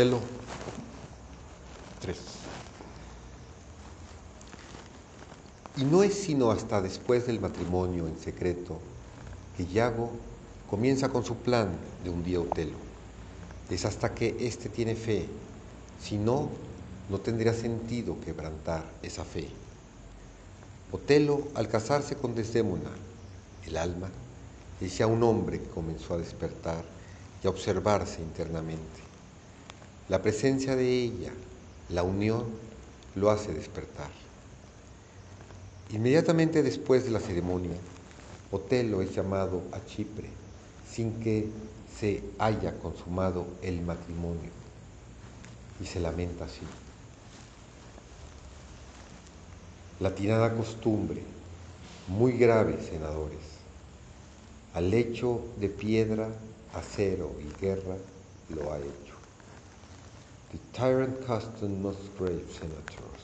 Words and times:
Otelo 0.00 0.20
3. 2.00 2.16
Y 5.76 5.84
no 5.84 6.02
es 6.02 6.14
sino 6.14 6.50
hasta 6.50 6.80
después 6.80 7.26
del 7.26 7.38
matrimonio 7.38 8.06
en 8.06 8.18
secreto 8.18 8.78
que 9.58 9.66
Yago 9.66 10.10
comienza 10.70 11.10
con 11.10 11.22
su 11.22 11.36
plan 11.36 11.68
de 12.02 12.08
un 12.08 12.24
día 12.24 12.40
Otelo. 12.40 12.78
Es 13.68 13.84
hasta 13.84 14.14
que 14.14 14.38
éste 14.40 14.70
tiene 14.70 14.94
fe, 14.94 15.26
si 16.02 16.16
no, 16.16 16.48
no 17.10 17.18
tendría 17.18 17.52
sentido 17.52 18.18
quebrantar 18.24 18.84
esa 19.02 19.26
fe. 19.26 19.50
Otelo, 20.92 21.48
al 21.54 21.68
casarse 21.68 22.16
con 22.16 22.34
Desdémona, 22.34 22.90
el 23.66 23.76
alma, 23.76 24.08
es 24.80 24.96
ya 24.96 25.06
un 25.06 25.22
hombre 25.22 25.60
que 25.60 25.68
comenzó 25.68 26.14
a 26.14 26.18
despertar 26.18 26.86
y 27.44 27.46
a 27.46 27.50
observarse 27.50 28.22
internamente. 28.22 29.09
La 30.10 30.20
presencia 30.20 30.74
de 30.74 30.92
ella, 30.92 31.32
la 31.88 32.02
unión, 32.02 32.46
lo 33.14 33.30
hace 33.30 33.54
despertar. 33.54 34.10
Inmediatamente 35.92 36.64
después 36.64 37.04
de 37.04 37.12
la 37.12 37.20
ceremonia, 37.20 37.76
Otelo 38.50 39.02
es 39.02 39.14
llamado 39.14 39.62
a 39.70 39.86
Chipre 39.86 40.28
sin 40.92 41.20
que 41.20 41.48
se 41.96 42.24
haya 42.40 42.76
consumado 42.80 43.46
el 43.62 43.82
matrimonio 43.82 44.50
y 45.80 45.86
se 45.86 46.00
lamenta 46.00 46.46
así. 46.46 46.66
La 50.00 50.12
tirada 50.12 50.56
costumbre, 50.56 51.22
muy 52.08 52.32
grave, 52.32 52.80
senadores, 52.82 53.38
al 54.74 54.92
hecho 54.92 55.40
de 55.60 55.68
piedra, 55.68 56.30
acero 56.74 57.30
y 57.38 57.64
guerra 57.64 57.96
lo 58.48 58.72
ha 58.72 58.78
hecho. 58.78 59.09
The 60.52 60.58
tyrant 60.72 61.24
custom 61.26 61.80
most 61.80 62.16
grave 62.18 62.50
senators 62.50 63.22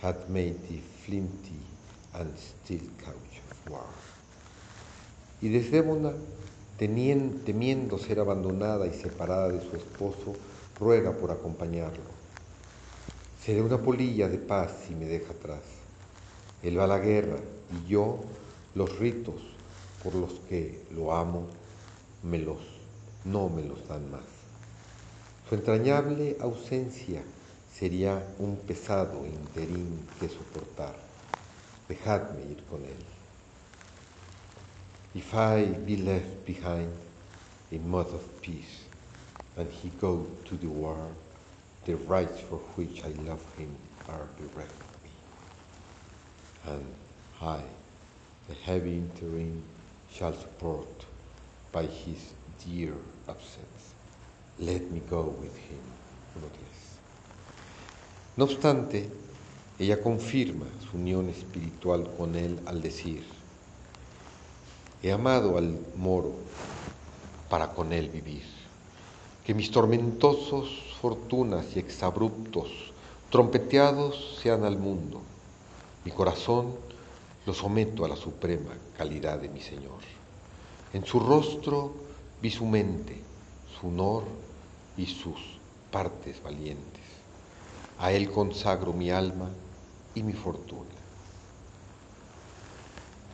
had 0.00 0.30
made 0.30 0.56
the 0.68 0.80
flinty 1.04 1.60
and 2.14 2.32
steel 2.38 2.88
couch 3.04 3.40
of 3.50 3.70
war. 3.70 3.86
Y 5.42 5.48
Desdémona, 5.48 6.12
temiendo 6.78 7.98
ser 7.98 8.20
abandonada 8.20 8.86
y 8.86 8.92
separada 8.92 9.48
de 9.48 9.60
su 9.60 9.76
esposo, 9.76 10.34
ruega 10.80 11.12
por 11.12 11.30
acompañarlo. 11.32 12.10
Seré 13.44 13.60
una 13.60 13.78
polilla 13.78 14.28
de 14.28 14.38
paz 14.38 14.72
si 14.86 14.94
me 14.94 15.04
deja 15.04 15.32
atrás. 15.32 15.62
Él 16.62 16.78
va 16.78 16.84
a 16.84 16.86
la 16.86 16.98
guerra 16.98 17.38
y 17.72 17.88
yo 17.88 18.20
los 18.74 18.98
ritos 18.98 19.34
por 20.02 20.14
los 20.14 20.32
que 20.48 20.80
lo 20.92 21.14
amo 21.14 21.46
no 23.24 23.48
me 23.48 23.64
los 23.64 23.88
dan 23.88 24.10
más. 24.10 24.41
Su 25.52 25.58
entrañable 25.58 26.38
ausencia 26.40 27.22
sería 27.70 28.26
un 28.38 28.56
pesado 28.56 29.26
interín 29.26 30.00
que 30.18 30.26
soportar. 30.26 30.96
Dejadme 31.86 32.40
ir 32.50 32.64
con 32.70 32.82
él. 32.82 33.04
If 35.14 35.34
I 35.34 35.66
be 35.84 35.98
left 35.98 36.46
behind 36.46 36.90
in 37.70 37.86
mud 37.86 38.06
of 38.14 38.22
peace, 38.40 38.86
and 39.58 39.68
he 39.70 39.90
go 40.00 40.26
to 40.46 40.56
the 40.56 40.68
war, 40.68 40.96
the 41.84 41.96
rights 41.96 42.40
for 42.48 42.56
which 42.76 43.04
I 43.04 43.12
love 43.28 43.44
him 43.58 43.76
are 44.08 44.26
bereft 44.38 44.80
me. 45.04 45.10
And 46.64 46.86
I, 47.42 47.60
the 48.48 48.54
heavy 48.54 48.96
interim, 48.96 49.62
shall 50.10 50.32
support 50.32 51.04
by 51.72 51.82
his 51.82 52.32
dear 52.64 52.94
absence. 53.28 53.92
Let 54.58 54.82
me 54.90 55.00
go 55.10 55.34
with 55.40 55.56
him, 55.56 55.80
No 58.36 58.44
obstante, 58.44 59.10
ella 59.78 60.00
confirma 60.00 60.64
su 60.90 60.96
unión 60.96 61.28
espiritual 61.28 62.10
con 62.16 62.34
él 62.34 62.60
al 62.64 62.80
decir, 62.80 63.24
he 65.02 65.12
amado 65.12 65.58
al 65.58 65.78
moro 65.96 66.32
para 67.50 67.72
con 67.72 67.92
él 67.92 68.08
vivir, 68.08 68.44
que 69.44 69.52
mis 69.52 69.70
tormentosos 69.70 70.96
fortunas 71.00 71.76
y 71.76 71.80
exabruptos, 71.80 72.70
trompeteados 73.28 74.38
sean 74.40 74.64
al 74.64 74.78
mundo. 74.78 75.20
Mi 76.04 76.12
corazón 76.12 76.74
lo 77.44 77.52
someto 77.52 78.04
a 78.04 78.08
la 78.08 78.16
suprema 78.16 78.70
calidad 78.96 79.38
de 79.38 79.48
mi 79.48 79.60
Señor. 79.60 80.00
En 80.92 81.04
su 81.04 81.18
rostro 81.20 81.92
vi 82.40 82.50
su 82.50 82.64
mente, 82.64 83.20
su 83.82 83.88
honor 83.88 84.24
y 84.96 85.04
sus 85.04 85.58
partes 85.90 86.42
valientes. 86.42 87.02
A 87.98 88.12
Él 88.12 88.30
consagro 88.30 88.94
mi 88.94 89.10
alma 89.10 89.50
y 90.14 90.22
mi 90.22 90.32
fortuna. 90.32 90.88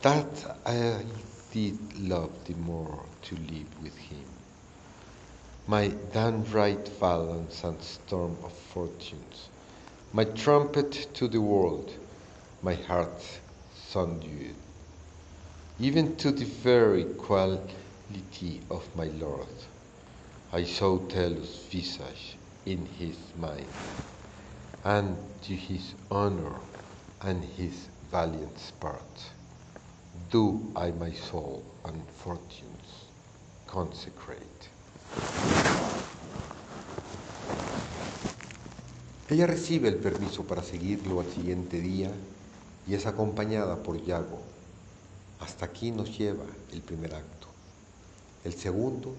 That 0.01 0.57
I 0.65 1.05
did 1.53 1.79
love 1.99 2.31
the 2.45 2.55
more 2.55 3.05
to 3.21 3.35
live 3.35 3.69
with 3.81 3.95
Him 3.97 4.25
my 5.69 5.87
downright 6.11 6.87
violence 6.99 7.63
and 7.63 7.79
storm 7.83 8.35
of 8.43 8.51
fortunes, 8.51 9.49
my 10.13 10.23
trumpet 10.23 11.13
to 11.13 11.27
the 11.27 11.39
world, 11.39 11.93
my 12.63 12.73
heart 12.73 13.23
subdued, 13.75 14.55
even 15.79 16.15
to 16.15 16.31
the 16.31 16.45
very 16.45 17.03
quality 17.03 18.59
of 18.71 18.83
my 18.95 19.05
Lord. 19.19 19.45
I 20.51 20.63
saw 20.63 20.97
Tellus' 21.07 21.67
visage 21.69 22.35
in 22.65 22.83
his 22.97 23.15
mind, 23.37 23.67
and 24.83 25.15
to 25.43 25.53
his 25.53 25.93
honor 26.09 26.55
and 27.21 27.43
his 27.43 27.87
valiant 28.11 28.57
spirit 28.57 29.31
do 30.31 30.71
I 30.75 30.89
my 30.89 31.11
soul 31.11 31.63
and 31.85 32.01
fortunes 32.17 33.05
consecrate. 33.67 34.69
Ella 39.29 39.45
recibe 39.45 39.89
el 39.89 39.97
permiso 39.97 40.45
para 40.45 40.63
seguirlo 40.63 41.19
al 41.19 41.27
siguiente 41.27 41.79
día 41.79 42.09
y 42.87 42.95
es 42.95 43.05
acompañada 43.05 43.83
por 43.83 44.03
Yago. 44.03 44.41
Hasta 45.41 45.65
aquí 45.65 45.91
nos 45.91 46.17
lleva 46.17 46.45
el 46.71 46.81
primer 46.81 47.13
acto. 47.13 47.47
El 48.43 48.53
segundo 48.53 49.13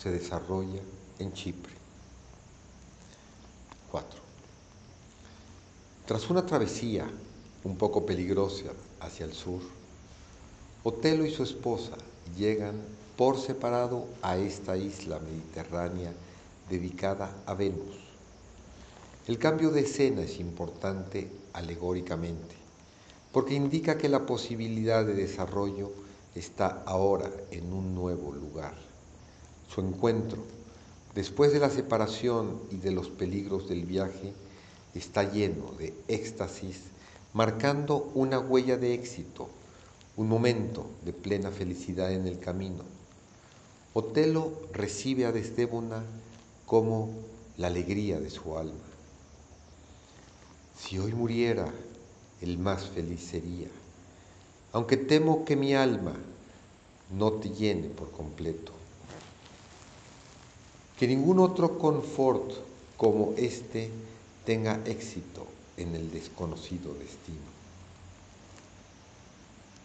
se 0.00 0.10
desarrolla 0.10 0.80
en 1.18 1.32
Chipre. 1.32 1.72
4. 3.90 4.20
Tras 6.06 6.28
una 6.28 6.44
travesía 6.44 7.08
un 7.64 7.76
poco 7.76 8.04
peligrosa 8.04 8.72
hacia 9.00 9.24
el 9.24 9.32
sur, 9.32 9.62
Otelo 10.82 11.24
y 11.24 11.30
su 11.30 11.42
esposa 11.42 11.92
llegan 12.36 12.74
por 13.16 13.38
separado 13.38 14.06
a 14.20 14.36
esta 14.36 14.76
isla 14.76 15.18
mediterránea 15.18 16.12
dedicada 16.68 17.34
a 17.46 17.54
Venus. 17.54 17.96
El 19.26 19.38
cambio 19.38 19.70
de 19.70 19.80
escena 19.80 20.20
es 20.22 20.38
importante 20.40 21.30
alegóricamente, 21.54 22.54
porque 23.32 23.54
indica 23.54 23.96
que 23.96 24.10
la 24.10 24.26
posibilidad 24.26 25.06
de 25.06 25.14
desarrollo 25.14 25.90
está 26.34 26.82
ahora 26.84 27.30
en 27.50 27.72
un 27.72 27.94
nuevo 27.94 28.32
lugar. 28.32 28.83
Su 29.72 29.80
encuentro, 29.80 30.38
después 31.14 31.52
de 31.52 31.60
la 31.60 31.70
separación 31.70 32.60
y 32.70 32.76
de 32.76 32.90
los 32.90 33.08
peligros 33.08 33.68
del 33.68 33.84
viaje, 33.84 34.32
está 34.94 35.30
lleno 35.30 35.72
de 35.78 35.94
éxtasis, 36.08 36.80
marcando 37.32 38.10
una 38.14 38.38
huella 38.38 38.76
de 38.76 38.94
éxito, 38.94 39.48
un 40.16 40.28
momento 40.28 40.86
de 41.04 41.12
plena 41.12 41.50
felicidad 41.50 42.12
en 42.12 42.26
el 42.26 42.38
camino 42.38 42.84
Otelo 43.96 44.52
recibe 44.72 45.24
a 45.24 45.30
Desdémona 45.30 46.02
como 46.66 47.10
la 47.56 47.68
alegría 47.68 48.18
de 48.18 48.28
su 48.28 48.58
alma. 48.58 48.74
Si 50.76 50.98
hoy 50.98 51.12
muriera, 51.12 51.72
el 52.40 52.58
más 52.58 52.86
feliz 52.86 53.20
sería, 53.20 53.68
aunque 54.72 54.96
temo 54.96 55.44
que 55.44 55.54
mi 55.54 55.76
alma 55.76 56.16
no 57.16 57.34
te 57.34 57.50
llene 57.50 57.86
por 57.88 58.10
completo. 58.10 58.72
Que 60.98 61.08
ningún 61.08 61.40
otro 61.40 61.78
confort 61.78 62.52
como 62.96 63.34
este 63.36 63.90
tenga 64.44 64.80
éxito 64.86 65.46
en 65.76 65.94
el 65.94 66.10
desconocido 66.10 66.94
destino. 66.94 67.50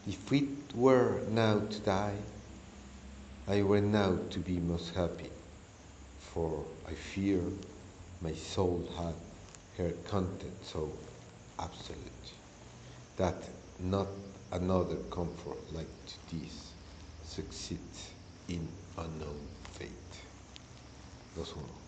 If 0.05 0.31
it 0.31 0.75
were 0.75 1.21
now 1.31 1.59
to 1.59 1.79
die, 1.79 2.17
I 3.47 3.63
were 3.63 3.81
now 3.81 4.17
to 4.29 4.39
be 4.39 4.59
most 4.59 4.93
happy, 4.95 5.29
for 6.19 6.63
I 6.87 6.93
fear 6.93 7.41
my 8.21 8.33
soul 8.33 8.87
had 8.95 9.15
her 9.77 9.91
content 10.07 10.53
so 10.63 10.91
absolute 11.57 12.33
that 13.17 13.49
not 13.79 14.07
another 14.51 14.97
comfort 15.09 15.57
like 15.73 15.87
this 16.31 16.71
succeeds 17.23 18.09
in 18.47 18.67
unknown 18.97 19.58
fate. 21.35 21.51
2-1. 21.51 21.79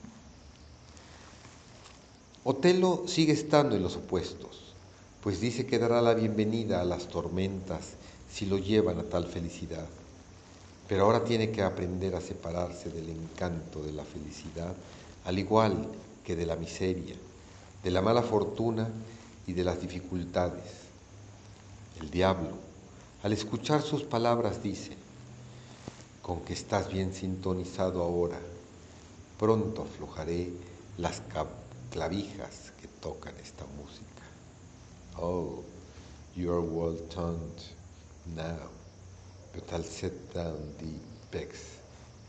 Otelo 2.44 3.04
sigue 3.08 3.34
estando 3.34 3.76
en 3.76 3.84
los 3.84 3.98
opuestos, 3.98 4.74
pues 5.22 5.40
dice 5.40 5.68
que 5.68 5.78
dará 5.78 6.02
la 6.02 6.16
bienvenida 6.16 6.82
a 6.82 6.86
las 6.86 7.08
tormentas 7.08 7.92
si 8.32 8.48
lo 8.48 8.58
llevan 8.58 8.98
a 8.98 9.04
tal 9.04 9.28
felicidad. 9.28 9.86
Pero 10.88 11.06
ahora 11.06 11.24
tiene 11.24 11.52
que 11.52 11.62
aprender 11.62 12.16
a 12.16 12.22
separarse 12.22 12.90
del 12.90 13.10
encanto 13.10 13.84
de 13.84 13.94
la 13.94 14.04
felicidad, 14.04 14.74
al 15.26 15.38
igual 15.38 15.88
que 16.26 16.36
de 16.36 16.46
la 16.46 16.56
miseria, 16.56 17.16
de 17.84 17.92
la 17.92 18.02
mala 18.02 18.24
fortuna 18.24 18.90
y 19.46 19.54
de 19.54 19.64
las 19.64 19.80
dificultades. 19.80 20.64
El 22.00 22.10
diablo, 22.10 22.50
al 23.22 23.34
escuchar 23.34 23.84
sus 23.84 24.04
palabras, 24.04 24.64
dice, 24.64 24.98
con 26.24 26.42
que 26.42 26.54
estás 26.54 26.92
bien 26.92 27.14
sintonizado 27.14 28.02
ahora, 28.02 28.40
pronto 29.42 29.82
aflojaré 29.82 30.54
las 31.00 31.24
clavijas 31.90 32.74
que 32.80 32.88
tocan 33.02 33.34
esta 33.44 33.66
música. 33.76 34.22
Oh, 35.18 35.64
you 36.36 36.52
are 36.52 36.62
well 36.62 36.96
toned 37.10 37.60
now, 38.36 38.70
but 39.52 39.64
I'll 39.74 39.84
set 39.84 40.14
down 40.32 40.60
the 40.78 40.94
pegs 41.32 41.80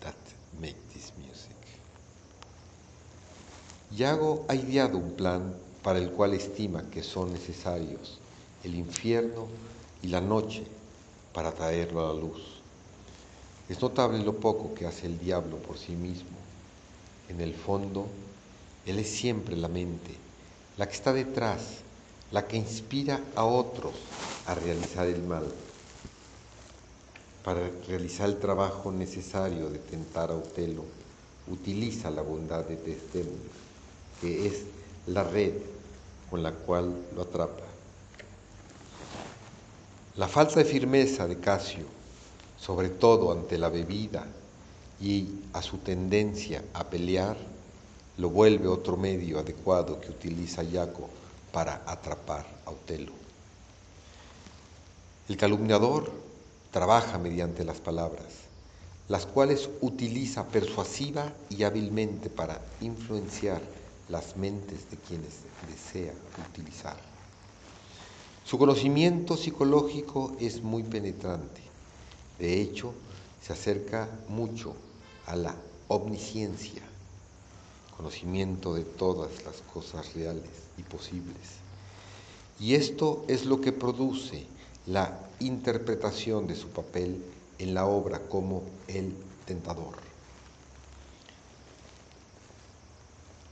that 0.00 0.17
make 0.59 0.79
this 0.94 1.12
music. 1.19 1.55
Yago 3.94 4.47
ha 4.49 4.55
ideado 4.55 4.97
un 4.97 5.12
plan 5.14 5.55
para 5.82 5.99
el 5.99 6.12
cual 6.12 6.32
estima 6.32 6.88
que 6.91 7.03
son 7.03 7.35
necesarios 7.35 8.20
el 8.64 8.75
infierno 8.75 9.49
y 10.00 10.09
la 10.09 10.23
noche 10.23 10.64
para 11.35 11.53
traerlo 11.53 12.00
a 12.00 12.14
la 12.14 12.19
luz. 12.19 12.62
Es 13.69 13.82
notable 13.82 14.19
lo 14.25 14.41
poco 14.41 14.73
que 14.73 14.87
hace 14.87 15.05
el 15.05 15.19
diablo 15.19 15.59
por 15.59 15.76
sí 15.76 15.93
mismo. 15.93 16.41
En 17.28 17.40
el 17.40 17.54
fondo, 17.54 18.06
él 18.86 18.98
es 18.98 19.08
siempre 19.10 19.56
la 19.56 19.69
mente, 19.69 20.14
la 20.76 20.86
que 20.86 20.94
está 20.94 21.12
detrás, 21.12 21.60
la 22.30 22.46
que 22.46 22.56
inspira 22.56 23.20
a 23.36 23.44
otros 23.44 23.94
a 24.46 24.54
realizar 24.54 25.06
el 25.06 25.22
mal. 25.22 25.44
Para 27.44 27.70
realizar 27.86 28.28
el 28.28 28.38
trabajo 28.38 28.90
necesario 28.92 29.69
de 29.70 29.78
tentar 29.78 30.30
a 30.30 30.36
Otelo, 30.36 30.84
utiliza 31.48 32.10
la 32.10 32.22
bondad 32.22 32.64
de 32.64 32.76
Desdémona, 32.76 33.36
que 34.20 34.46
es 34.46 34.62
la 35.06 35.25
red 35.25 35.54
con 36.30 36.42
la 36.42 36.52
cual 36.52 36.94
lo 37.14 37.22
atrapa. 37.22 37.64
La 40.16 40.28
falta 40.28 40.56
de 40.56 40.64
firmeza 40.64 41.26
de 41.26 41.38
Casio, 41.38 41.86
sobre 42.58 42.90
todo 42.90 43.32
ante 43.32 43.58
la 43.58 43.68
bebida 43.68 44.26
y 45.02 45.28
a 45.52 45.60
su 45.60 45.78
tendencia 45.78 46.62
a 46.72 46.84
pelear, 46.84 47.37
lo 48.19 48.31
vuelve 48.31 48.69
otro 48.69 48.96
medio 48.96 49.40
adecuado 49.40 50.00
que 50.00 50.10
utiliza 50.10 50.62
Yaco 50.62 51.10
para 51.50 51.82
atrapar 51.87 52.46
a 52.64 52.70
Otelo. 52.70 53.12
El 55.28 55.37
calumniador 55.37 56.12
trabaja 56.70 57.19
mediante 57.19 57.64
las 57.64 57.81
palabras, 57.81 58.26
las 59.08 59.26
cuales 59.26 59.69
utiliza 59.81 60.46
persuasiva 60.46 61.32
y 61.50 61.64
hábilmente 61.64 62.31
para 62.31 62.60
influenciar 62.81 63.60
las 64.08 64.37
mentes 64.37 64.88
de 64.88 64.99
quienes 64.99 65.40
desea 65.69 66.12
utilizar. 66.49 66.96
Su 68.44 68.56
conocimiento 68.56 69.37
psicológico 69.37 70.37
es 70.38 70.62
muy 70.62 70.84
penetrante. 70.84 71.60
De 72.38 72.60
hecho, 72.60 72.94
se 73.43 73.52
acerca 73.52 74.08
mucho 74.28 74.76
a 75.26 75.36
la 75.36 75.54
omnisciencia 75.88 76.82
conocimiento 78.02 78.74
de 78.74 78.82
todas 78.82 79.44
las 79.44 79.60
cosas 79.72 80.12
reales 80.14 80.50
y 80.76 80.82
posibles. 80.82 81.60
Y 82.58 82.74
esto 82.74 83.24
es 83.28 83.44
lo 83.44 83.60
que 83.60 83.70
produce 83.70 84.44
la 84.86 85.20
interpretación 85.38 86.48
de 86.48 86.56
su 86.56 86.69
papel 86.69 87.24
en 87.60 87.74
la 87.74 87.86
obra 87.86 88.19
como 88.19 88.64
el 88.88 89.14
tentador. 89.46 89.94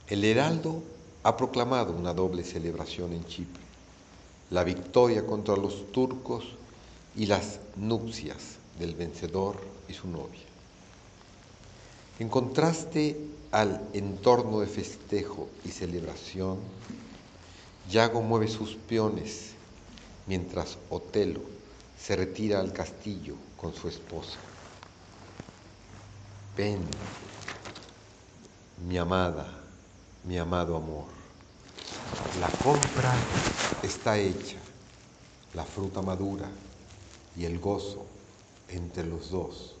El 0.07 0.25
heraldo 0.25 0.83
ha 1.23 1.37
proclamado 1.37 1.93
una 1.93 2.13
doble 2.13 2.43
celebración 2.43 3.13
en 3.13 3.25
Chipre, 3.25 3.63
la 4.49 4.65
victoria 4.65 5.25
contra 5.25 5.55
los 5.55 5.93
turcos 5.93 6.43
y 7.15 7.27
las 7.27 7.59
nupcias 7.77 8.57
del 8.77 8.95
vencedor 8.95 9.55
y 9.87 9.93
su 9.93 10.09
novia. 10.09 10.50
En 12.21 12.29
contraste 12.29 13.17
al 13.51 13.81
entorno 13.93 14.59
de 14.59 14.67
festejo 14.67 15.49
y 15.65 15.69
celebración, 15.69 16.59
Yago 17.89 18.21
mueve 18.21 18.47
sus 18.47 18.75
peones 18.75 19.53
mientras 20.27 20.77
Otelo 20.91 21.41
se 21.99 22.15
retira 22.15 22.59
al 22.59 22.73
castillo 22.73 23.33
con 23.57 23.73
su 23.73 23.87
esposa. 23.87 24.37
Ven, 26.55 26.77
mi 28.87 28.99
amada, 28.99 29.47
mi 30.23 30.37
amado 30.37 30.75
amor, 30.75 31.05
la 32.39 32.49
compra 32.63 33.15
está 33.81 34.19
hecha, 34.19 34.59
la 35.55 35.65
fruta 35.65 36.03
madura 36.03 36.47
y 37.35 37.45
el 37.45 37.57
gozo 37.57 38.05
entre 38.69 39.07
los 39.07 39.31
dos 39.31 39.73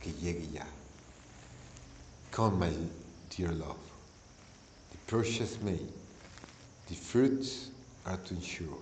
que 0.00 0.10
llegue 0.14 0.48
ya. 0.54 0.66
Come, 2.32 2.60
my 2.60 2.72
dear 3.28 3.52
love, 3.52 3.76
the 4.90 4.96
purchase 5.06 5.60
made, 5.60 5.92
the 6.88 6.94
fruits 6.94 7.68
are 8.06 8.16
to 8.16 8.34
ensure 8.34 8.78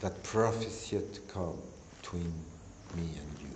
that 0.00 0.22
profits 0.22 0.90
yet 0.90 1.12
to 1.12 1.20
come 1.30 1.58
between 2.00 2.32
me 2.96 3.02
and 3.02 3.38
you. 3.38 3.54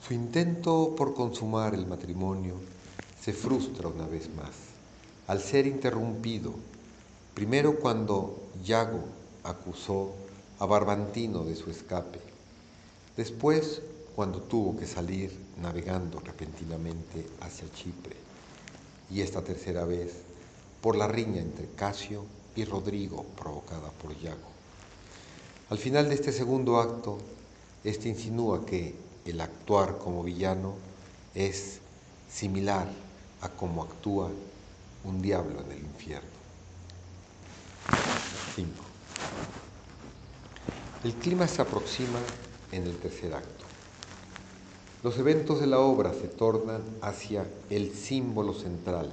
Su 0.00 0.14
intento 0.14 0.94
por 0.96 1.12
consumar 1.12 1.74
el 1.74 1.84
matrimonio 1.84 2.54
se 3.20 3.34
frustra 3.34 3.88
una 3.88 4.06
vez 4.06 4.30
más, 4.34 4.54
al 5.26 5.40
ser 5.42 5.66
interrumpido, 5.66 6.54
primero 7.34 7.80
cuando 7.80 8.48
Yago 8.64 9.04
acusó 9.44 10.14
a 10.58 10.64
Barbantino 10.64 11.44
de 11.44 11.54
su 11.54 11.70
escape, 11.70 12.22
después 13.14 13.82
cuando 14.18 14.40
tuvo 14.40 14.76
que 14.76 14.84
salir 14.84 15.30
navegando 15.62 16.18
repentinamente 16.18 17.24
hacia 17.40 17.72
Chipre, 17.72 18.16
y 19.12 19.20
esta 19.20 19.44
tercera 19.44 19.84
vez 19.84 20.12
por 20.80 20.96
la 20.96 21.06
riña 21.06 21.40
entre 21.40 21.68
Casio 21.76 22.24
y 22.56 22.64
Rodrigo 22.64 23.24
provocada 23.36 23.92
por 23.92 24.18
Yago. 24.18 24.50
Al 25.70 25.78
final 25.78 26.08
de 26.08 26.16
este 26.16 26.32
segundo 26.32 26.80
acto, 26.80 27.18
este 27.84 28.08
insinúa 28.08 28.66
que 28.66 28.96
el 29.24 29.40
actuar 29.40 29.98
como 29.98 30.24
villano 30.24 30.74
es 31.36 31.78
similar 32.28 32.88
a 33.40 33.48
cómo 33.48 33.84
actúa 33.84 34.32
un 35.04 35.22
diablo 35.22 35.60
en 35.60 35.70
el 35.70 35.78
infierno. 35.78 36.28
5. 38.56 38.68
El 41.04 41.14
clima 41.14 41.46
se 41.46 41.62
aproxima 41.62 42.18
en 42.72 42.82
el 42.82 42.96
tercer 42.96 43.32
acto. 43.32 43.67
Los 45.04 45.16
eventos 45.16 45.60
de 45.60 45.68
la 45.68 45.78
obra 45.78 46.12
se 46.12 46.26
tornan 46.26 46.82
hacia 47.02 47.46
el 47.70 47.94
símbolo 47.94 48.52
central, 48.52 49.08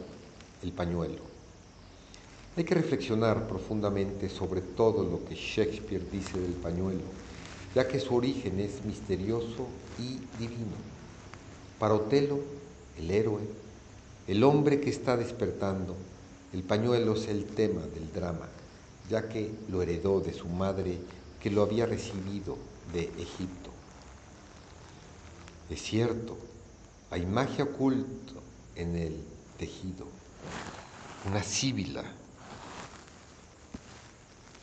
el 0.63 0.71
pañuelo. 0.71 1.21
Hay 2.57 2.63
que 2.63 2.73
reflexionar 2.73 3.47
profundamente 3.47 4.27
sobre 4.29 4.61
todo 4.61 5.03
lo 5.03 5.23
que 5.25 5.35
Shakespeare 5.35 6.03
dice 6.11 6.39
del 6.39 6.53
pañuelo, 6.53 7.03
ya 7.75 7.87
que 7.87 7.99
su 7.99 8.15
origen 8.15 8.59
es 8.61 8.83
misterioso 8.83 9.67
y 9.99 10.21
divino. 10.39 10.73
Para 11.77 11.93
Otelo, 11.93 12.39
el 12.97 13.11
héroe, 13.11 13.41
el 14.27 14.43
hombre 14.43 14.81
que 14.81 14.89
está 14.89 15.15
despertando, 15.15 15.95
el 16.51 16.63
pañuelo 16.63 17.13
es 17.13 17.27
el 17.27 17.45
tema 17.45 17.81
del 17.81 18.11
drama, 18.11 18.47
ya 19.07 19.29
que 19.29 19.51
lo 19.69 19.83
heredó 19.83 20.19
de 20.19 20.33
su 20.33 20.47
madre 20.47 20.97
que 21.39 21.51
lo 21.51 21.61
había 21.61 21.85
recibido 21.85 22.57
de 22.91 23.03
Egipto. 23.19 23.64
Es 25.69 25.81
cierto, 25.81 26.37
hay 27.09 27.25
magia 27.25 27.63
oculta 27.63 28.33
en 28.75 28.95
el 28.95 29.23
tejido, 29.57 30.05
una 31.27 31.41
síbila 31.41 32.03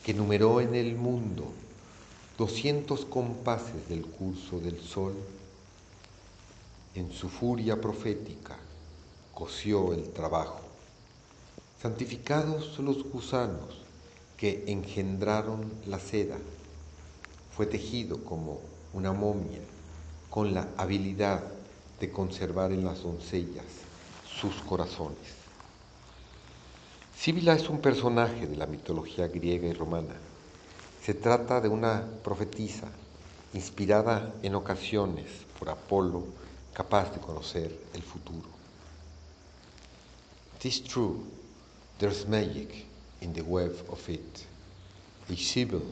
que 0.05 0.13
numeró 0.13 0.61
en 0.61 0.75
el 0.75 0.95
mundo 0.95 1.51
200 2.37 3.05
compases 3.05 3.89
del 3.89 4.05
curso 4.05 4.61
del 4.61 4.79
sol, 4.79 5.13
en 6.95 7.11
su 7.11 7.27
furia 7.27 7.81
profética 7.81 8.57
cosió 9.33 9.91
el 9.91 10.09
trabajo. 10.13 10.61
Santificados 11.81 12.79
los 12.79 13.03
gusanos 13.03 13.81
que 14.37 14.63
engendraron 14.67 15.69
la 15.85 15.99
seda, 15.99 16.37
fue 17.55 17.65
tejido 17.65 18.23
como 18.23 18.61
una 18.93 19.11
momia 19.11 19.59
con 20.33 20.51
la 20.51 20.67
habilidad 20.77 21.43
de 21.99 22.09
conservar 22.09 22.71
en 22.71 22.83
las 22.83 23.03
doncellas 23.03 23.67
sus 24.25 24.55
corazones. 24.63 25.19
Síbila 27.15 27.53
es 27.53 27.69
un 27.69 27.79
personaje 27.79 28.47
de 28.47 28.57
la 28.57 28.65
mitología 28.65 29.27
griega 29.27 29.67
y 29.67 29.73
romana. 29.73 30.15
Se 31.03 31.13
trata 31.13 31.61
de 31.61 31.69
una 31.69 32.03
profetisa 32.23 32.87
inspirada 33.53 34.33
en 34.41 34.55
ocasiones 34.55 35.27
por 35.59 35.69
Apolo, 35.69 36.23
capaz 36.73 37.13
de 37.13 37.19
conocer 37.19 37.71
el 37.93 38.01
futuro. 38.01 38.49
It 40.57 40.65
is 40.65 40.83
true, 40.83 41.17
there's 41.99 42.27
magic 42.27 42.87
in 43.21 43.33
the 43.33 43.43
web 43.43 43.75
of 43.87 44.09
it, 44.09 44.47
a 45.29 45.35
sibyl 45.35 45.83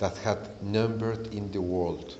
that 0.00 0.16
had 0.24 0.60
numbered 0.60 1.32
in 1.32 1.52
the 1.52 1.60
world 1.60 2.16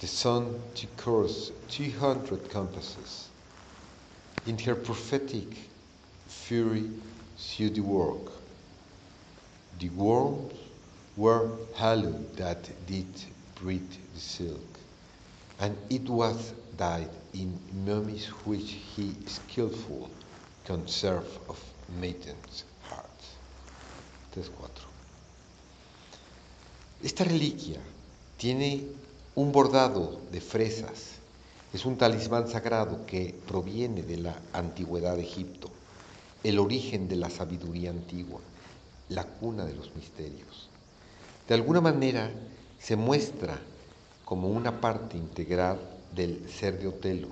the 0.00 0.06
sun 0.06 0.58
to 0.74 0.86
course 0.96 1.52
200 1.68 2.48
compasses. 2.48 3.28
In 4.46 4.56
her 4.58 4.74
prophetic 4.74 5.68
fury, 6.26 6.90
she 7.38 7.68
the 7.68 7.80
work. 7.80 8.32
The 9.78 9.90
worms 9.90 10.54
were 11.16 11.50
hallowed 11.74 12.34
that 12.36 12.70
did 12.86 13.06
breed 13.56 13.86
the 14.14 14.20
silk, 14.20 14.78
and 15.58 15.76
it 15.90 16.08
was 16.08 16.54
dyed 16.78 17.10
in 17.34 17.58
mummies 17.84 18.26
which 18.46 18.76
he 18.96 19.14
skillful 19.26 20.10
conserve 20.64 21.38
of 21.48 21.62
maidens' 22.00 22.64
hearts. 22.88 23.34
3-4. 24.34 24.48
Esta 27.04 27.24
reliquia 27.24 27.80
tiene 28.38 28.96
un 29.34 29.52
bordado 29.52 30.20
de 30.32 30.40
fresas. 30.40 31.12
Es 31.72 31.86
un 31.86 31.96
talismán 31.96 32.48
sagrado 32.48 33.06
que 33.06 33.34
proviene 33.46 34.02
de 34.02 34.16
la 34.16 34.36
antigüedad 34.52 35.14
de 35.16 35.22
Egipto, 35.22 35.70
el 36.42 36.58
origen 36.58 37.08
de 37.08 37.16
la 37.16 37.30
sabiduría 37.30 37.90
antigua, 37.90 38.40
la 39.08 39.24
cuna 39.24 39.64
de 39.64 39.74
los 39.74 39.94
misterios. 39.94 40.68
De 41.46 41.54
alguna 41.54 41.80
manera 41.80 42.30
se 42.80 42.96
muestra 42.96 43.60
como 44.24 44.48
una 44.48 44.80
parte 44.80 45.16
integral 45.16 45.78
del 46.14 46.48
ser 46.50 46.80
de 46.80 46.88
Otelo. 46.88 47.28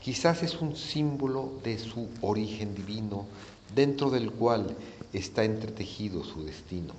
Quizás 0.00 0.44
es 0.44 0.60
un 0.60 0.76
símbolo 0.76 1.52
de 1.64 1.78
su 1.78 2.08
origen 2.20 2.76
divino 2.76 3.26
dentro 3.74 4.10
del 4.10 4.30
cual 4.30 4.76
está 5.12 5.42
entretejido 5.42 6.22
su 6.22 6.44
destino. 6.44 6.94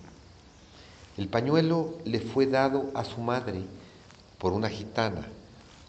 El 1.18 1.30
pañuelo 1.30 1.98
le 2.04 2.20
fue 2.20 2.48
dado 2.48 2.92
a 2.94 3.06
su 3.06 3.22
madre 3.22 3.64
por 4.40 4.54
una 4.54 4.70
gitana 4.70 5.28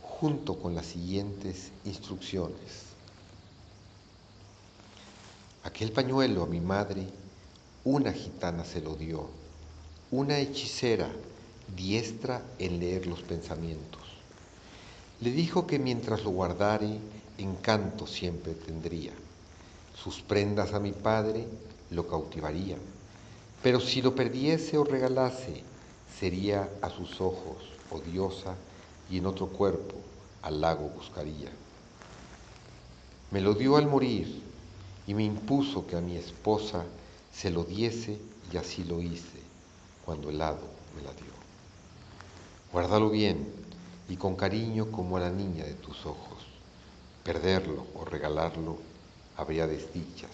junto 0.02 0.58
con 0.58 0.74
las 0.74 0.86
siguientes 0.86 1.70
instrucciones. 1.84 2.90
Aquel 5.62 5.92
pañuelo 5.92 6.42
a 6.42 6.46
mi 6.46 6.60
madre, 6.60 7.06
una 7.84 8.12
gitana 8.12 8.64
se 8.64 8.80
lo 8.80 8.96
dio, 8.96 9.28
una 10.10 10.38
hechicera 10.38 11.08
diestra 11.76 12.42
en 12.58 12.80
leer 12.80 13.06
los 13.06 13.22
pensamientos. 13.22 14.02
Le 15.20 15.30
dijo 15.30 15.66
que 15.66 15.78
mientras 15.78 16.24
lo 16.24 16.30
guardare, 16.30 16.98
encanto 17.38 18.06
siempre 18.06 18.54
tendría. 18.54 19.12
Sus 19.94 20.22
prendas 20.22 20.74
a 20.74 20.80
mi 20.80 20.92
padre 20.92 21.46
lo 21.90 22.08
cautivarían, 22.08 22.80
pero 23.62 23.78
si 23.78 24.02
lo 24.02 24.14
perdiese 24.14 24.76
o 24.76 24.84
regalase, 24.84 25.62
sería 26.18 26.68
a 26.82 26.90
sus 26.90 27.20
ojos 27.20 27.79
odiosa 27.90 28.54
y 29.10 29.18
en 29.18 29.26
otro 29.26 29.46
cuerpo 29.48 29.96
al 30.42 30.60
lago 30.60 30.88
buscaría. 30.88 31.50
Me 33.30 33.40
lo 33.40 33.54
dio 33.54 33.76
al 33.76 33.86
morir 33.86 34.42
y 35.06 35.14
me 35.14 35.24
impuso 35.24 35.86
que 35.86 35.96
a 35.96 36.00
mi 36.00 36.16
esposa 36.16 36.84
se 37.32 37.50
lo 37.50 37.64
diese 37.64 38.18
y 38.52 38.56
así 38.56 38.84
lo 38.84 39.00
hice 39.00 39.40
cuando 40.04 40.30
el 40.30 40.40
hado 40.40 40.68
me 40.96 41.02
la 41.02 41.12
dio. 41.12 41.32
Guárdalo 42.72 43.10
bien 43.10 43.46
y 44.08 44.16
con 44.16 44.36
cariño 44.36 44.90
como 44.90 45.16
a 45.16 45.20
la 45.20 45.30
niña 45.30 45.64
de 45.64 45.74
tus 45.74 46.06
ojos. 46.06 46.38
Perderlo 47.24 47.86
o 47.94 48.04
regalarlo 48.04 48.78
habría 49.36 49.66
desdichas. 49.66 50.30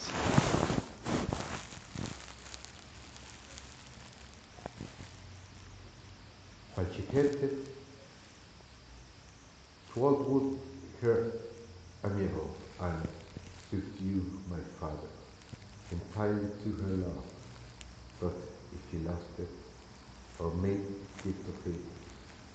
While 7.13 7.23
she 7.23 7.29
tilted, 7.29 7.67
would 9.95 10.59
her 11.01 11.33
amiable 12.05 12.57
and 12.81 13.07
to 13.71 13.83
you, 14.03 14.41
my 14.51 14.59
father, 14.81 15.09
entirely 15.91 16.49
to 16.65 16.73
her 16.83 16.97
love. 16.97 17.25
But 18.21 18.35
if 18.75 18.91
she 18.91 18.99
lost 18.99 19.39
it, 19.39 19.49
or 20.39 20.55
made 20.55 20.87
gift 21.25 21.49
of 21.49 21.67
it, 21.67 21.81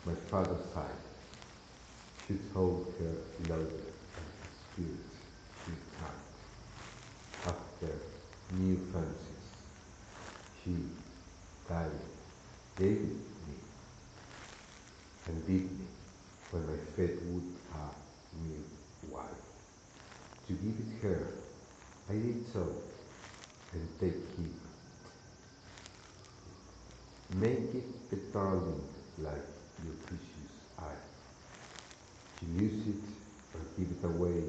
my 0.06 0.14
father's 0.30 0.66
side 0.74 0.86
should 2.28 2.42
hold 2.54 2.94
her 3.00 3.16
lower 3.50 3.62
and 3.62 4.42
spirit 4.74 5.12
should 5.66 5.82
tight. 6.00 6.28
After 7.48 7.94
new 8.54 8.78
fancies, 8.92 9.48
she 10.64 10.76
died, 11.68 11.90
gave 12.78 13.31
me, 15.32 15.42
beat 15.48 15.72
me 15.72 15.86
when 16.52 16.68
my 16.68 16.78
fate 16.96 17.22
would 17.24 17.44
have 17.74 17.96
new 18.44 18.64
wife. 19.10 19.26
To 20.48 20.54
give 20.54 20.76
it 20.80 21.04
her, 21.04 21.28
I 22.10 22.14
did 22.14 22.46
so, 22.52 22.68
and 23.74 23.88
take 24.00 24.16
heed. 24.38 24.56
Make 27.36 27.74
it 27.76 27.86
a 28.12 28.16
darling 28.34 28.84
like 29.20 29.48
your 29.84 29.94
precious 30.06 30.52
eye. 30.78 31.02
To 32.40 32.46
use 32.62 32.88
it 32.88 33.04
or 33.54 33.62
give 33.78 33.92
it 33.92 34.06
away 34.06 34.44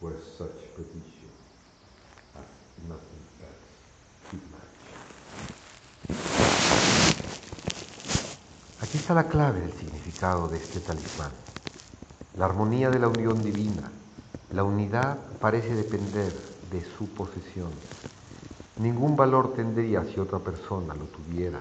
were 0.00 0.16
such 0.36 0.74
perdition 0.74 1.30
as 2.36 2.44
nothing 2.88 3.24
else 3.42 3.53
Aquí 8.94 9.00
está 9.00 9.14
la 9.14 9.26
clave 9.26 9.60
del 9.60 9.72
significado 9.72 10.46
de 10.46 10.56
este 10.56 10.78
talismán. 10.78 11.32
La 12.38 12.44
armonía 12.44 12.90
de 12.90 13.00
la 13.00 13.08
unión 13.08 13.42
divina. 13.42 13.90
La 14.52 14.62
unidad 14.62 15.18
parece 15.40 15.74
depender 15.74 16.32
de 16.70 16.84
su 16.96 17.08
posesión. 17.08 17.72
Ningún 18.76 19.16
valor 19.16 19.52
tendría 19.54 20.04
si 20.04 20.20
otra 20.20 20.38
persona 20.38 20.94
lo 20.94 21.06
tuviera. 21.06 21.58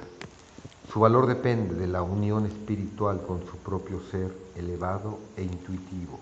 Su 0.92 1.00
valor 1.00 1.26
depende 1.26 1.74
de 1.74 1.88
la 1.88 2.04
unión 2.04 2.46
espiritual 2.46 3.24
con 3.26 3.44
su 3.48 3.58
propio 3.58 4.00
ser 4.12 4.32
elevado 4.56 5.18
e 5.36 5.42
intuitivo. 5.42 6.20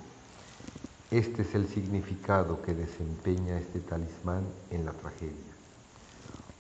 Este 1.11 1.41
es 1.41 1.53
el 1.55 1.67
significado 1.67 2.61
que 2.61 2.73
desempeña 2.73 3.59
este 3.59 3.81
talismán 3.81 4.45
en 4.69 4.85
la 4.85 4.93
tragedia. 4.93 5.51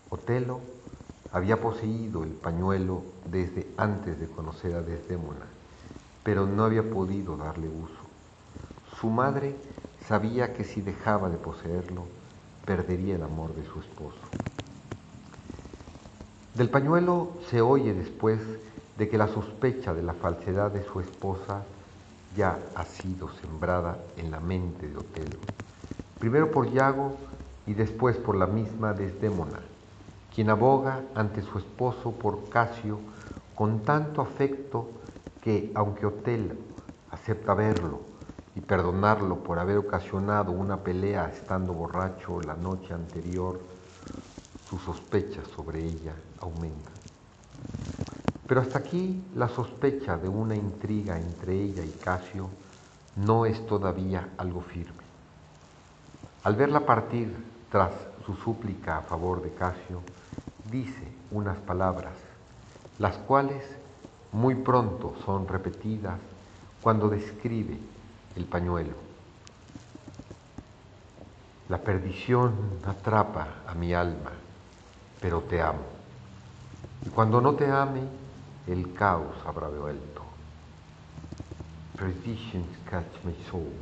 Otelo 0.09 0.59
había 1.31 1.61
poseído 1.61 2.23
el 2.23 2.31
pañuelo 2.31 3.03
desde 3.25 3.67
antes 3.77 4.19
de 4.19 4.27
conocer 4.27 4.75
a 4.75 4.81
Desdémona, 4.81 5.45
pero 6.23 6.45
no 6.45 6.65
había 6.65 6.83
podido 6.83 7.37
darle 7.37 7.67
uso. 7.69 8.01
Su 8.99 9.09
madre 9.09 9.55
sabía 10.07 10.53
que 10.53 10.63
si 10.63 10.81
dejaba 10.81 11.29
de 11.29 11.37
poseerlo, 11.37 12.05
perdería 12.65 13.15
el 13.15 13.23
amor 13.23 13.55
de 13.55 13.65
su 13.65 13.79
esposo. 13.79 14.19
Del 16.53 16.69
pañuelo 16.69 17.31
se 17.49 17.61
oye 17.61 17.93
después 17.93 18.39
de 18.97 19.09
que 19.09 19.17
la 19.17 19.27
sospecha 19.27 19.93
de 19.93 20.03
la 20.03 20.13
falsedad 20.13 20.69
de 20.69 20.83
su 20.83 20.99
esposa 20.99 21.63
ya 22.35 22.59
ha 22.75 22.85
sido 22.85 23.29
sembrada 23.41 23.97
en 24.17 24.31
la 24.31 24.39
mente 24.41 24.87
de 24.87 24.97
Otelo, 24.97 25.39
primero 26.19 26.51
por 26.51 26.69
Yago 26.71 27.15
y 27.65 27.73
después 27.73 28.17
por 28.17 28.35
la 28.35 28.47
misma 28.47 28.93
Desdémona, 28.93 29.59
quien 30.33 30.49
aboga 30.49 31.01
ante 31.13 31.41
su 31.41 31.57
esposo 31.57 32.11
por 32.11 32.49
Casio 32.49 32.99
con 33.55 33.81
tanto 33.81 34.21
afecto 34.21 34.89
que, 35.41 35.71
aunque 35.75 36.05
Otelo 36.05 36.55
acepta 37.11 37.53
verlo 37.53 38.01
y 38.55 38.61
perdonarlo 38.61 39.37
por 39.43 39.59
haber 39.59 39.77
ocasionado 39.77 40.51
una 40.51 40.77
pelea 40.77 41.29
estando 41.29 41.73
borracho 41.73 42.41
la 42.41 42.55
noche 42.55 42.93
anterior, 42.93 43.59
sus 44.69 44.81
sospechas 44.81 45.47
sobre 45.55 45.83
ella 45.83 46.13
aumentan. 46.39 46.93
Pero 48.47 48.61
hasta 48.61 48.79
aquí 48.79 49.23
la 49.35 49.47
sospecha 49.47 50.17
de 50.17 50.27
una 50.27 50.55
intriga 50.55 51.17
entre 51.17 51.53
ella 51.53 51.83
y 51.83 51.91
Casio 51.91 52.49
no 53.15 53.45
es 53.45 53.65
todavía 53.65 54.29
algo 54.37 54.61
firme. 54.61 55.03
Al 56.43 56.55
verla 56.55 56.85
partir 56.85 57.33
tras 57.69 57.91
su 58.25 58.35
súplica 58.35 58.97
a 58.97 59.01
favor 59.01 59.41
de 59.41 59.53
Casio, 59.53 60.01
dice 60.71 61.11
unas 61.31 61.57
palabras, 61.57 62.13
las 62.97 63.17
cuales 63.17 63.63
muy 64.31 64.55
pronto 64.55 65.15
son 65.25 65.47
repetidas 65.47 66.17
cuando 66.81 67.09
describe 67.09 67.77
el 68.35 68.45
pañuelo. 68.45 68.93
La 71.69 71.77
perdición 71.77 72.53
atrapa 72.85 73.47
a 73.67 73.75
mi 73.75 73.93
alma, 73.93 74.31
pero 75.19 75.41
te 75.41 75.61
amo. 75.61 75.83
Y 77.05 77.09
cuando 77.09 77.41
no 77.41 77.53
te 77.55 77.69
ame, 77.69 78.01
el 78.67 78.93
caos 78.93 79.35
habrá 79.45 79.67
vuelto. 79.67 80.21
Perditions 81.97 82.67
catch 82.89 83.23
my 83.23 83.35
soul, 83.49 83.73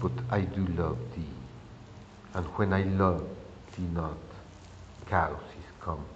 but 0.00 0.12
I 0.30 0.42
do 0.42 0.66
love 0.76 0.98
thee. 1.14 1.26
And 2.34 2.46
when 2.56 2.72
I 2.72 2.84
love 2.84 3.24
thee 3.76 3.88
not, 3.92 4.18
chaos 5.08 5.55
come. 5.86 6.15